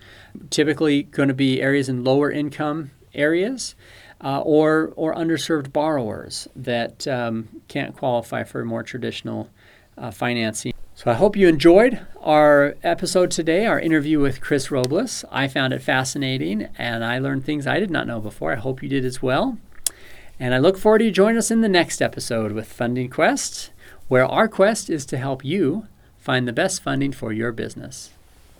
typically 0.51 1.05
going 1.05 1.29
to 1.29 1.35
be 1.35 1.63
areas 1.63 1.89
in 1.89 2.05
lower 2.05 2.31
income 2.31 2.91
areas. 3.15 3.75
Uh, 4.23 4.39
or, 4.43 4.93
or 4.97 5.15
underserved 5.15 5.73
borrowers 5.73 6.47
that 6.55 7.09
um, 7.09 7.49
can't 7.69 7.97
qualify 7.97 8.45
for 8.45 8.63
more 8.67 8.83
traditional 8.83 9.49
uh, 9.97 10.11
financing. 10.11 10.75
So 10.95 11.11
I 11.11 11.15
hope 11.15 11.37
you 11.37 11.49
enjoyed 11.49 12.07
our 12.21 12.75
episode 12.83 13.31
today, 13.31 13.65
our 13.65 13.81
interview 13.81 14.21
with 14.21 14.43
Chris 14.43 14.71
Robles. 14.71 15.25
I 15.31 15.49
found 15.49 15.73
it 15.73 15.81
fascinating 15.81 16.69
and 16.77 17.03
I 17.03 17.19
learned 17.19 17.47
things 17.47 17.67
I 17.67 17.81
did 17.81 17.91
not 17.91 18.07
know 18.07 18.21
before. 18.21 18.53
I 18.53 18.57
hope 18.57 18.83
you 18.83 18.91
did 18.91 19.07
as 19.07 19.23
well. 19.23 19.57
And 20.41 20.55
I 20.55 20.59
look 20.59 20.79
forward 20.79 21.01
to 21.01 21.05
you 21.05 21.11
join 21.11 21.37
us 21.37 21.51
in 21.51 21.61
the 21.61 21.69
next 21.69 22.01
episode 22.01 22.53
with 22.53 22.67
Funding 22.67 23.11
Quest, 23.11 23.73
where 24.09 24.25
our 24.25 24.49
quest 24.49 24.89
is 24.89 25.05
to 25.07 25.19
help 25.19 25.45
you 25.45 25.87
find 26.17 26.49
the 26.49 26.53
best 26.53 26.83
funding 26.83 27.13
for 27.13 27.31
your 27.31 27.53
business. 27.53 28.09